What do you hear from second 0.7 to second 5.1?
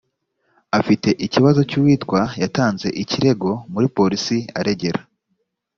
afite ikibazo cy uwitwa yatanze ikirego muripolisi aregera